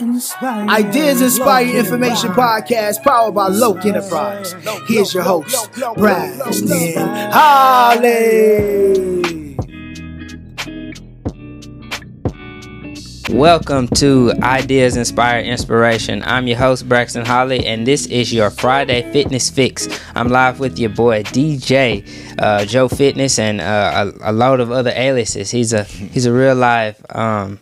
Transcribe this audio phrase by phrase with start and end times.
[0.00, 4.54] Ideas Inspired Information Podcast powered by Loke Enterprise.
[4.86, 6.94] Here's your host, Braxton
[7.30, 8.40] Holly.
[13.28, 16.22] Welcome to Ideas Inspire Inspiration.
[16.24, 19.86] I'm your host, Braxton Holly, and this is your Friday Fitness Fix.
[20.14, 22.08] I'm live with your boy DJ
[22.38, 25.50] uh, Joe Fitness and uh, a, a, load of other aliases.
[25.50, 27.60] He's a he's a real live um,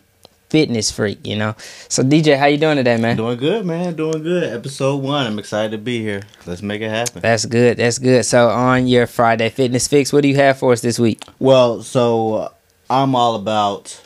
[0.49, 1.55] fitness freak, you know.
[1.87, 3.17] So DJ, how you doing today, man?
[3.17, 3.95] Doing good, man.
[3.95, 4.43] Doing good.
[4.51, 5.27] Episode one.
[5.27, 6.23] I'm excited to be here.
[6.45, 7.21] Let's make it happen.
[7.21, 7.77] That's good.
[7.77, 8.25] That's good.
[8.25, 11.23] So on your Friday Fitness Fix, what do you have for us this week?
[11.39, 12.49] Well, so uh,
[12.89, 14.01] I'm all about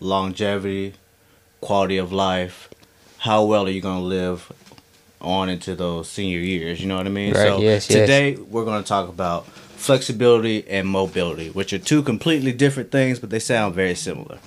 [0.00, 0.94] longevity,
[1.60, 2.68] quality of life,
[3.24, 4.52] how well are you going to live
[5.20, 6.80] on into those senior years?
[6.80, 7.32] You know what I mean?
[7.32, 8.38] Right, so yes, today yes.
[8.38, 13.30] we're going to talk about flexibility and mobility, which are two completely different things, but
[13.30, 14.38] they sound very similar.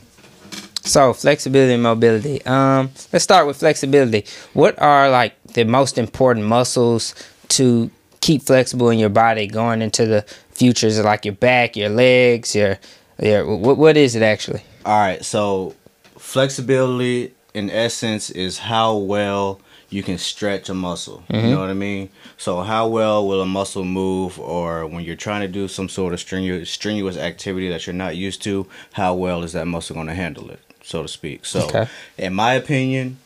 [0.87, 2.43] So flexibility and mobility.
[2.45, 4.25] Um, let's start with flexibility.
[4.53, 7.13] What are like the most important muscles
[7.49, 10.77] to keep flexible in your body going into the future?
[10.77, 11.03] futures?
[11.03, 12.79] Like your back, your legs, your
[13.21, 14.61] your what what is it actually?
[14.85, 15.75] All right, so
[16.17, 21.23] flexibility in essence is how well you can stretch a muscle.
[21.29, 21.47] Mm-hmm.
[21.47, 22.09] You know what I mean?
[22.37, 26.13] So how well will a muscle move or when you're trying to do some sort
[26.13, 30.07] of strenuous strenuous activity that you're not used to, how well is that muscle going
[30.07, 31.45] to handle it, so to speak.
[31.45, 31.87] So Okay.
[32.17, 33.17] in my opinion,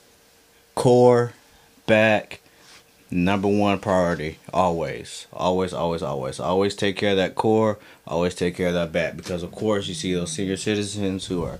[0.73, 1.33] core,
[1.85, 2.39] back,
[3.11, 5.27] number one priority always.
[5.31, 6.39] Always always always.
[6.39, 7.77] Always take care of that core.
[8.07, 9.15] Always take care of that back.
[9.15, 11.59] Because of course you see those senior citizens who are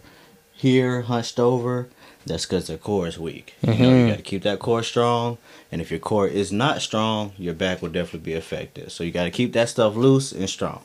[0.53, 1.87] here hunched over.
[2.25, 3.53] That's because their core is weak.
[3.61, 5.37] You know you got to keep that core strong.
[5.71, 8.91] And if your core is not strong your back will definitely be affected.
[8.91, 10.81] So you got to keep that stuff loose and strong.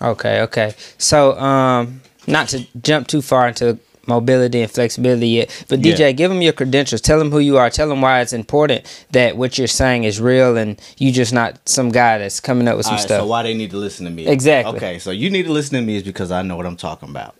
[0.00, 0.74] Okay, okay.
[0.98, 6.12] So um, not to jump too far into mobility and flexibility yet, but DJ, Yeah.
[6.12, 7.00] give them your credentials.
[7.00, 7.70] Tell them who you are.
[7.70, 11.58] Tell them why it's important that what you're saying is real and you just not
[11.68, 13.20] some guy that's coming up with some right, stuff.
[13.20, 14.76] so why they need to listen to me Exactly.
[14.76, 17.08] okay so you need to listen to me is because i know what i'm talking
[17.08, 17.34] about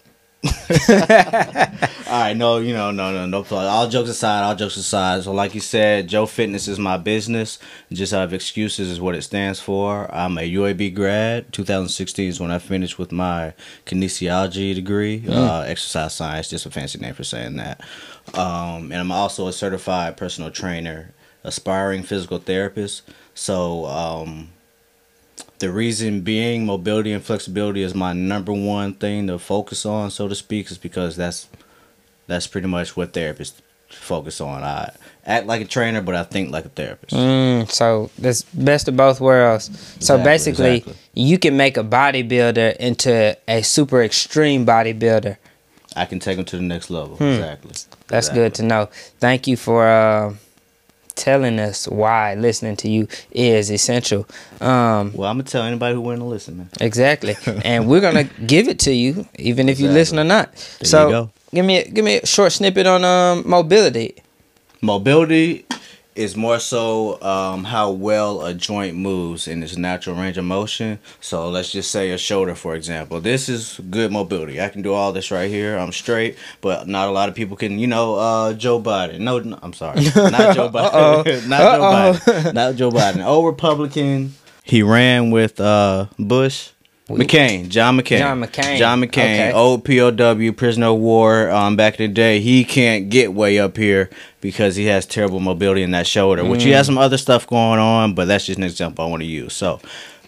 [2.06, 3.66] all right no you know no no no plug.
[3.66, 5.22] all jokes aside all jokes aside.
[5.24, 7.58] So like you said joe fitness is my business.
[7.92, 10.12] Just out of excuses is what it stands for.
[10.14, 11.52] I'm a uab grad.
[11.52, 13.54] 2016 is when i finished with my
[13.86, 15.24] kinesiology degree.
[15.28, 17.80] Uh, exercise science just a fancy name for saying that.
[18.34, 21.12] Um, and i'm also a certified personal trainer
[21.44, 23.02] aspiring physical therapist.
[23.34, 24.50] So um,
[25.58, 30.28] the reason being mobility and flexibility is my number one thing to focus on, so
[30.28, 31.48] to speak, is because that's
[32.26, 33.54] that's pretty much what therapists
[33.88, 34.62] focus on.
[34.62, 34.92] I
[35.24, 37.14] act like a trainer, but I think like a therapist.
[37.14, 39.66] Mm, so that's best of both worlds.
[40.00, 40.96] So Exactly, basically, exactly.
[41.14, 45.36] you can make a bodybuilder into a super extreme bodybuilder.
[45.94, 47.14] I can take them to the next level.
[47.14, 47.70] Exactly.
[47.70, 47.96] Hmm.
[48.08, 48.42] That's Exactly.
[48.42, 48.88] good to know.
[49.18, 50.34] Thank you for uh,
[51.16, 54.26] telling us why listening to you is essential.
[54.60, 56.70] Um, Well, I'm gonna tell anybody who wouldn't listen, man.
[56.80, 57.34] exactly,
[57.64, 60.52] and we're gonna give it to you, even if you listen or not.
[60.80, 64.14] There so give me a, give me a short snippet on um, mobility.
[64.82, 65.65] Mobility
[66.16, 70.98] is more so um, how well a joint moves in its natural range of motion.
[71.20, 73.20] So let's just say a shoulder, for example.
[73.20, 74.60] This is good mobility.
[74.60, 75.76] I can do all this right here.
[75.76, 77.78] I'm straight, but not a lot of people can.
[77.78, 79.20] You know, uh, Joe Biden.
[79.20, 81.48] No, no I'm sorry, not Joe Biden.
[81.48, 82.54] not Joe Biden.
[82.54, 83.24] Not Joe Biden.
[83.24, 84.34] Old Republican.
[84.62, 86.70] He ran with uh, Bush.
[87.08, 88.78] McCain, John McCain, John McCain.
[88.78, 89.52] John McCain, Okay.
[89.52, 91.50] old POW, prisoner of war.
[91.50, 95.38] Um, back in the day, he can't get way up here because he has terrible
[95.38, 96.44] mobility in that shoulder.
[96.44, 96.74] Which he Mm.
[96.74, 99.52] has some other stuff going on, but that's just an example I want to use.
[99.52, 99.80] So,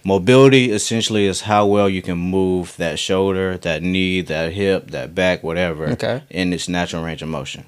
[0.05, 5.15] mobility essentially is how well you can move that shoulder, that knee, that hip, that
[5.16, 6.22] back, whatever, Okay.
[6.31, 7.65] in its natural range of motion.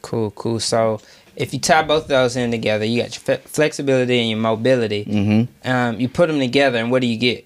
[0.00, 0.58] Cool, cool.
[0.58, 1.00] So
[1.36, 5.04] if you tie both of those in together, you got your flexibility and your mobility.
[5.04, 5.70] Mm-hmm.
[5.70, 7.44] Um, you put them together, and what do you get?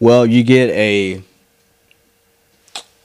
[0.00, 1.22] Well, you get a.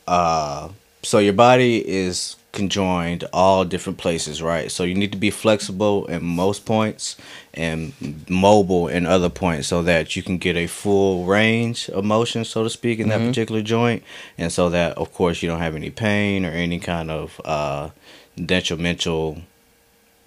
[0.07, 0.69] Uh,
[1.01, 4.71] so your body is conjoined all different places, right?
[4.71, 7.17] So you need to be flexible in most points
[7.53, 7.93] and
[8.29, 12.63] mobile in other points so that you can get a full range of motion, so
[12.63, 14.03] to speak, in that particular joint.
[14.37, 17.89] And so that, of course, you don't have any pain or any kind of uh,
[18.35, 19.41] detrimental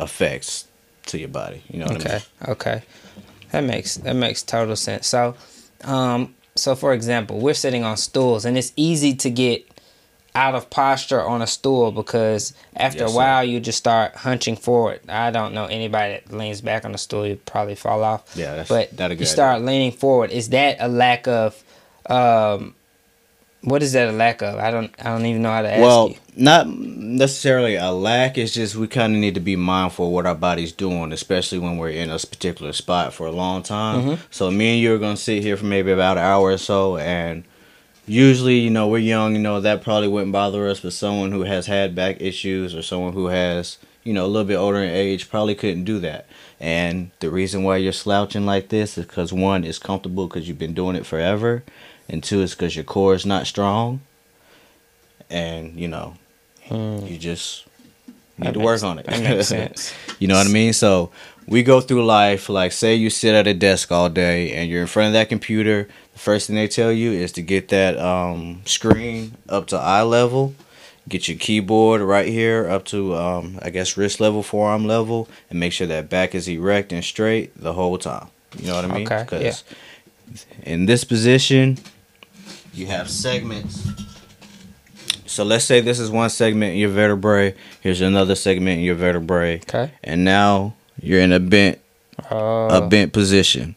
[0.00, 0.66] effects
[1.06, 1.62] to your body.
[1.70, 2.22] You know what I Okay, mean?
[2.48, 2.82] okay,
[3.52, 5.06] that makes that makes total sense.
[5.06, 5.36] So,
[5.84, 9.66] um, so for example, we're sitting on stools, and it's easy to get
[10.34, 13.16] out of posture on a stool because after Yes, a sir.
[13.18, 15.00] while you just start hunching forward.
[15.08, 18.22] I don't know anybody that leans back on a stool; you probably fall off.
[18.36, 20.30] Yeah, that's- but that a you start leaning forward.
[20.30, 21.62] Is that a lack of
[22.08, 22.75] um,
[23.62, 24.58] what is that a lack of?
[24.58, 26.16] I don't I don't even know how to ask well, you.
[26.36, 28.38] not necessarily a lack.
[28.38, 31.58] It's just we kind of need to be mindful of what our body's doing, especially
[31.58, 34.02] when we're in a particular spot for a long time.
[34.02, 34.22] Mm-hmm.
[34.30, 36.96] So me and you are gonna sit here for maybe about an hour or so,
[36.96, 37.44] and
[38.06, 39.34] usually, you know, we're young.
[39.34, 42.82] You know, that probably wouldn't bother us, but someone who has had back issues or
[42.82, 46.26] someone who has, you know, a little bit older in age probably couldn't do that.
[46.60, 50.58] And the reason why you're slouching like this is because one, it's comfortable because you've
[50.58, 51.64] been doing it forever,
[52.08, 54.00] and two, is because your core is not strong.
[55.30, 56.14] And you know,
[56.70, 57.66] you just
[58.38, 59.06] need That to makes- work on it.
[59.06, 59.92] that makes sense.
[60.18, 60.72] you know what I mean?
[60.72, 61.10] So
[61.48, 64.80] we go through life like say you sit at a desk all day and you're
[64.82, 65.88] in front of that computer.
[66.12, 70.02] The first thing they tell you is to get that um, screen up to eye
[70.02, 70.54] level.
[71.08, 75.60] Get your keyboard right here up to um, I guess wrist level, forearm level, and
[75.60, 78.26] make sure that back is erect and straight the whole time.
[78.58, 79.12] You know what I mean?
[79.12, 79.54] Okay, yeah.
[80.64, 81.78] in this position,
[82.76, 83.88] you have segments.
[85.26, 87.54] So let's say this is one segment in your vertebrae.
[87.80, 89.90] Here's another segment in your vertebrae, Okay.
[90.04, 91.78] and now you're in a bent
[92.30, 93.74] Uh, a bent position,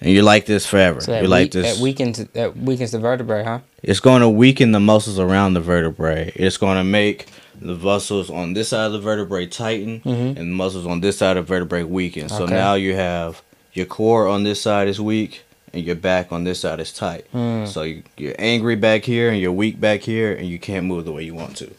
[0.00, 1.00] and you're like this forever.
[1.00, 1.76] so you're like weak- this.
[1.76, 3.58] that weakens that weakens the vertebrae, huh?
[3.82, 6.32] It's going to weaken the muscles around the vertebrae.
[6.36, 7.26] It's going to make
[7.60, 10.36] the muscles on this side of the vertebrae tighten, Mhm.
[10.36, 12.28] and the muscles on this side of the vertebrae weaken.
[12.28, 12.54] So Okay.
[12.54, 13.42] now you have
[13.72, 17.26] your core on this side is weak, and your back on this side is tight.
[17.32, 17.66] Mm.
[17.66, 21.04] So you, you're angry back here, and you're weak back here, and you can't move
[21.04, 21.72] the way you want to.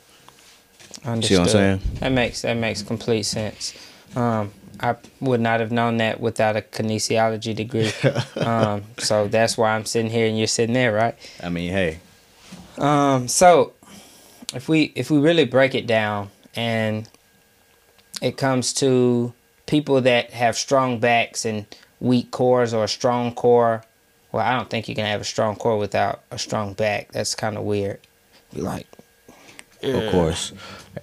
[1.05, 1.23] Understood.
[1.23, 1.81] See what I'm saying?
[1.99, 3.73] That makes that makes complete sense.
[4.15, 7.91] Um, I would not have known that without a kinesiology degree.
[8.45, 11.15] um, so that's why I'm sitting here and you're sitting there, right?
[11.41, 11.99] I mean, hey,
[12.77, 13.73] Um, so
[14.53, 17.07] if we if we really break it down and
[18.21, 19.33] it comes to
[19.65, 21.65] people that have strong backs and
[22.03, 23.83] weak cores or a strong core,
[24.31, 27.11] well, I don't think you can have a strong core without a strong back.
[27.13, 27.99] That's kind of weird.
[28.53, 28.85] Like,
[29.81, 30.53] of course.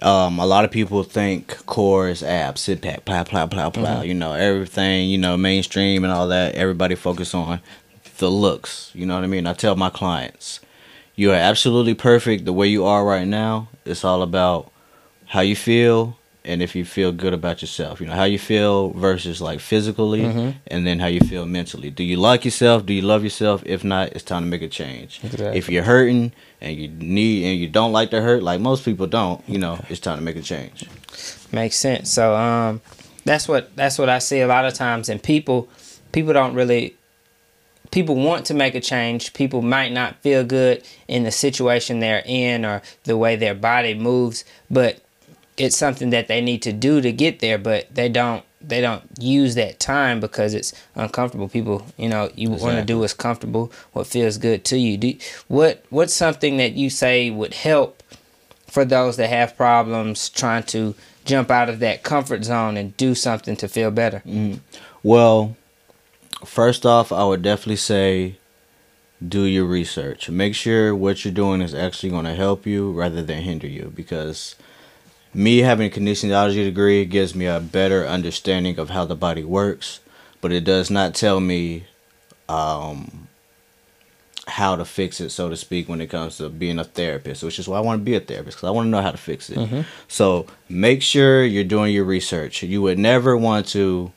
[0.01, 4.01] Um, a lot of people think core is abs, sit back, plow, plow, plow, plow.
[4.01, 6.55] You know, everything, you know, mainstream and all that.
[6.55, 7.61] Everybody focus on
[8.17, 8.91] the looks.
[8.93, 9.47] You know what I mean?
[9.47, 10.59] I tell my clients,
[11.15, 13.69] you are absolutely perfect the way you are right now.
[13.85, 14.71] It's all about
[15.27, 18.01] how you feel and if you feel good about yourself.
[18.01, 20.55] You know, how you feel versus like physically Mhm.
[20.67, 21.89] and then how you feel mentally.
[21.91, 22.85] Do you like yourself?
[22.85, 23.61] Do you love yourself?
[23.65, 25.19] If not, it's time to make a change.
[25.23, 25.57] Exactly.
[25.57, 29.05] If you're hurting and you need and you don't like to hurt, like most people
[29.07, 30.85] don't, you know, it's time to make a change.
[31.51, 32.09] makes sense.
[32.09, 32.81] So um,
[33.25, 35.67] that's what that's what I see a lot of times, and people
[36.11, 36.95] people don't really
[37.91, 39.33] people want to make a change.
[39.33, 43.93] People might not feel good in the situation they're in or the way their body
[43.93, 45.01] moves, but
[45.57, 47.57] it's something that they need to do to get there.
[47.57, 51.47] But they don't they don't use that time because it's uncomfortable.
[51.47, 54.97] People, you know, you want to do what's comfortable, what feels good to you.
[54.97, 55.15] Do
[55.47, 58.03] what what's something that you say would help
[58.67, 60.95] for those that have problems trying to
[61.25, 64.21] jump out of that comfort zone and do something to feel better.
[64.25, 64.59] Mm-hmm.
[65.03, 65.57] Well,
[66.45, 68.37] first off, I would definitely say
[69.25, 70.29] do your research.
[70.29, 73.91] Make sure what you're doing is actually going to help you rather than hinder you
[73.95, 74.55] because
[75.33, 79.99] me having a kinesiology degree gives me a better understanding of how the body works,
[80.41, 81.85] but it does not tell me
[82.49, 83.27] um,
[84.47, 87.59] how to fix it, so to speak, when it comes to being a therapist, which
[87.59, 89.17] is why I want to be a therapist because I want to know how to
[89.17, 89.57] fix it.
[90.07, 92.63] So make sure you're doing your research.
[92.63, 94.11] You would never want to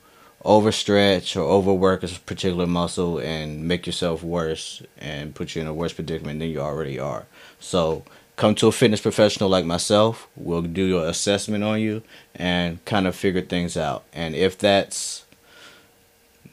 [0.44, 5.72] overstretch or overwork a particular muscle and make yourself worse and put you in a
[5.72, 7.26] worse predicament than you already are.
[7.60, 8.04] So
[8.36, 10.28] come to a fitness professional like myself.
[10.36, 12.02] We'll do your assessment on you
[12.34, 14.04] and kind of figure things out.
[14.12, 15.24] And if that's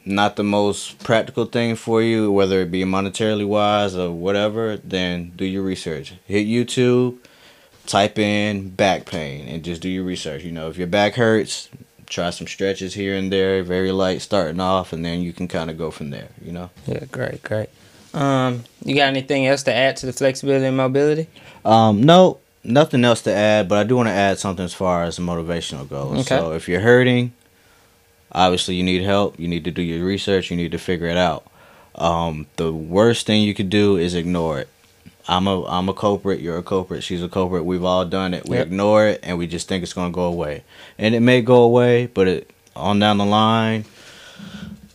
[0.04, 5.32] not the most practical thing for you, whether it be monetarily wise or whatever, then
[5.36, 6.14] do your research.
[6.26, 7.18] Hit YouTube,
[7.86, 10.42] type in back pain, and just do your research.
[10.42, 11.68] You know, if your back hurts,
[12.06, 15.70] try some stretches here and there, very light starting off, and then you can kind
[15.70, 16.28] of go from there.
[16.44, 16.70] You know.
[16.86, 17.70] Yeah, great, great.
[18.14, 21.28] Um, you got anything else to add to the flexibility and mobility?
[21.64, 25.04] Um, no, nothing else to add, but I do want to add something as far
[25.04, 26.20] as the motivational goes.
[26.20, 26.38] Okay.
[26.38, 27.32] So if you're hurting,
[28.32, 29.38] obviously you need help.
[29.38, 30.50] You need to do your research.
[30.50, 31.44] You need to figure it out.
[31.94, 34.68] Um, the worst thing you could do is ignore it.
[35.28, 36.40] I'm a I'm a culprit.
[36.40, 37.04] You're a culprit.
[37.04, 37.64] She's a culprit.
[37.64, 38.48] We've all done it.
[38.48, 38.66] We Yep.
[38.66, 40.64] ignore it and we just think it's gonna go away,
[40.98, 43.84] and it may go away, but it on down the line.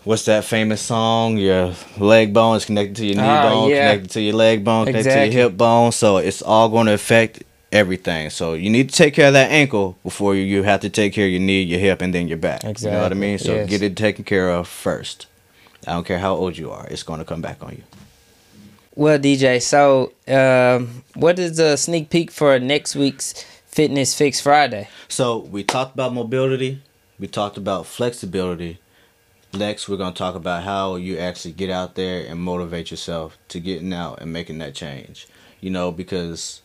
[0.08, 1.36] What's that famous song?
[1.36, 3.92] Your leg bone is connected to your knee Ah, bone, yeah.
[3.92, 5.92] connected to your leg bone, connected to your hip bone.
[5.92, 8.30] So it's all going to affect everything.
[8.30, 11.12] So you need to take care of that ankle before you, you have to take
[11.12, 12.64] care of your knee, your hip, and then your back.
[12.64, 13.38] You know what I mean?
[13.38, 13.70] So yes.
[13.70, 15.28] get it taken care of first.
[15.86, 16.88] I don't care how old you are.
[16.88, 17.84] It's going to come back on you.
[18.96, 24.88] Well, DJ, so um, what is the sneak peek for next week's Fitness Fix Friday?
[25.10, 26.82] So we talked about mobility,
[27.20, 28.80] we talked about flexibility.
[29.58, 33.60] Next, we're gonna talk about how you actually get out there and motivate yourself to
[33.60, 35.28] getting out and making that change.
[35.60, 36.62] You know, because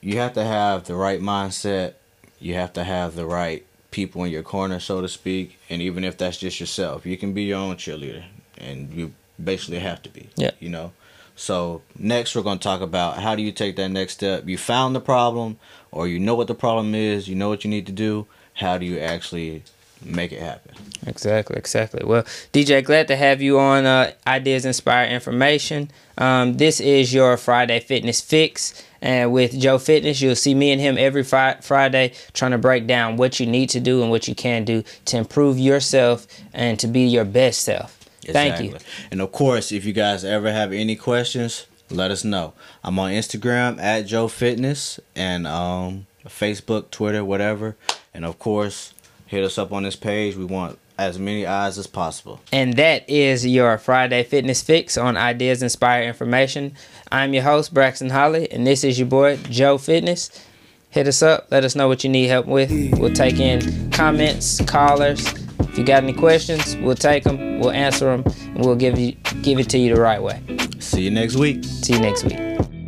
[0.00, 1.94] you have to have the right mindset.
[2.40, 5.58] You have to have the right people in your corner, so to speak.
[5.68, 8.24] And even if that's just yourself, you can be your own cheerleader,
[8.58, 10.28] and you basically have to be.
[10.36, 10.52] Yeah.
[10.58, 10.92] You know.
[11.36, 14.48] So next, we're gonna talk about how do you take that next step.
[14.48, 15.58] You found the problem,
[15.92, 17.28] or you know what the problem is.
[17.28, 18.26] You know what you need to do.
[18.54, 19.62] How do you actually
[20.02, 20.74] make it happen?
[21.06, 22.04] Exactly, exactly.
[22.04, 25.90] Well, DJ, glad to have you on uh, Ideas Inspire Information.
[26.18, 28.84] Um, this is your Friday Fitness Fix.
[29.02, 32.86] And with Joe Fitness, you'll see me and him every fri- Friday trying to break
[32.86, 36.78] down what you need to do and what you can do to improve yourself and
[36.80, 37.96] to be your best self.
[38.26, 38.76] Thank you.
[39.10, 42.52] And of course, if you guys ever have any questions, let us know.
[42.84, 47.76] I'm on Instagram at Joe Fitness and um, Facebook, Twitter, whatever.
[48.12, 48.94] And of course,
[49.30, 50.34] hit us up on this page.
[50.34, 52.40] We want as many eyes as possible.
[52.52, 56.74] And that is your Friday Fitness Fix on Ideas Inspire Information.
[57.12, 60.44] I'm your host, Braxton Holly, and this is your boy, Joe Fitness.
[60.90, 61.46] Hit us up.
[61.52, 62.72] Let us know what you need help with.
[62.98, 65.24] We'll take in comments, callers.
[65.60, 68.24] If you got any questions, we'll take them, we'll answer them,
[68.56, 70.42] and we'll give you give it to you the right way.
[70.80, 71.62] See you next week.
[71.62, 72.79] See you next week.